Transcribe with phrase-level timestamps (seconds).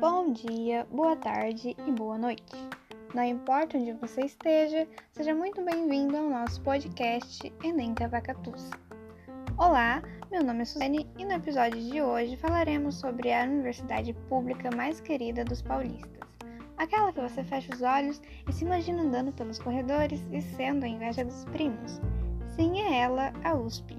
[0.00, 2.54] Bom dia, boa tarde e boa noite.
[3.12, 8.70] Não importa onde você esteja, seja muito bem-vindo ao nosso podcast Enem Cavacatus.
[9.56, 10.00] Olá,
[10.30, 15.00] meu nome é Suzane e no episódio de hoje falaremos sobre a universidade pública mais
[15.00, 16.28] querida dos paulistas.
[16.76, 20.88] Aquela que você fecha os olhos e se imagina andando pelos corredores e sendo a
[20.88, 22.00] inveja dos primos.
[22.54, 23.96] Sim, é ela, a USP.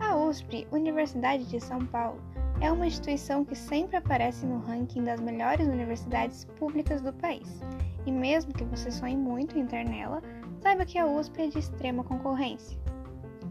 [0.00, 2.20] A USP, Universidade de São Paulo,
[2.60, 7.60] é uma instituição que sempre aparece no ranking das melhores universidades públicas do país.
[8.06, 10.22] E mesmo que você sonhe muito em entrar nela,
[10.60, 12.78] saiba que a USP é de extrema concorrência.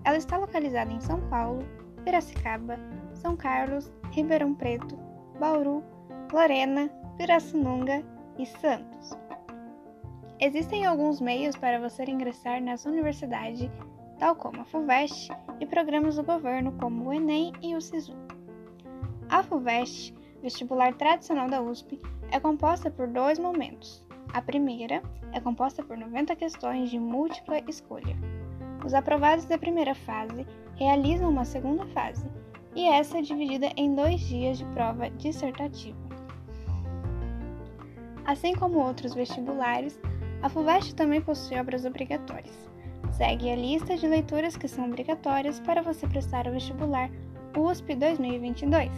[0.03, 1.63] Ela está localizada em São Paulo,
[2.03, 2.79] Piracicaba,
[3.13, 4.97] São Carlos, Ribeirão Preto,
[5.39, 5.83] Bauru,
[6.31, 8.03] Lorena, Pirassununga
[8.37, 9.17] e Santos.
[10.39, 13.71] Existem alguns meios para você ingressar nessa universidade,
[14.19, 18.15] tal como a FUVEST e programas do governo como o Enem e o SISU.
[19.29, 21.99] A FUVEST, vestibular tradicional da USP,
[22.31, 24.05] é composta por dois momentos.
[24.31, 25.01] A primeira
[25.33, 28.15] é composta por 90 questões de múltipla escolha.
[28.85, 30.45] Os aprovados da primeira fase
[30.75, 32.29] realizam uma segunda fase,
[32.75, 35.97] e essa é dividida em dois dias de prova dissertativa.
[38.25, 39.99] Assim como outros vestibulares,
[40.43, 42.69] a FUVEST também possui obras obrigatórias.
[43.11, 47.09] Segue a lista de leituras que são obrigatórias para você prestar o vestibular
[47.57, 48.91] USP 2022.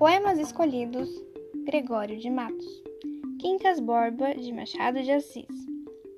[0.00, 1.08] Poemas escolhidos:
[1.64, 2.82] Gregório de Matos.
[3.38, 5.46] Quincas Borba de Machado de Assis.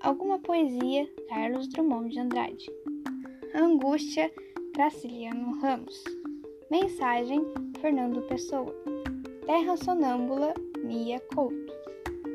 [0.00, 2.66] Alguma poesia: Carlos Drummond de Andrade.
[3.54, 4.32] Angústia:
[4.74, 6.02] Graciliano Ramos.
[6.70, 7.44] Mensagem:
[7.78, 8.74] Fernando Pessoa.
[9.44, 11.74] Terra Sonâmbula: Mia Couto.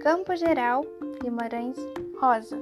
[0.03, 0.85] Campo Geral:
[1.23, 1.77] Guimarães
[2.21, 2.59] Rosa.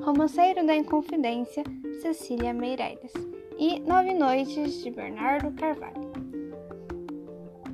[0.00, 1.62] Romanceiro da Inconfidência:
[2.02, 3.12] Cecília Meireles
[3.58, 6.12] e Nove Noites de Bernardo Carvalho.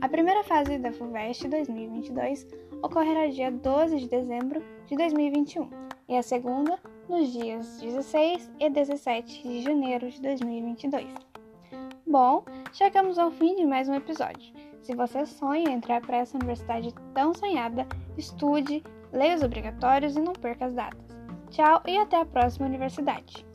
[0.01, 2.47] A primeira fase da FUVEST 2022
[2.83, 5.69] ocorrerá dia 12 de dezembro de 2021
[6.09, 6.79] e a segunda
[7.09, 11.07] nos dias 16 e 17 de janeiro de 2022.
[12.07, 14.53] Bom, chegamos ao fim de mais um episódio.
[14.83, 20.21] Se você sonha em entrar para essa universidade tão sonhada, estude, leia os obrigatórios e
[20.21, 21.19] não perca as datas.
[21.51, 23.52] Tchau e até a próxima universidade!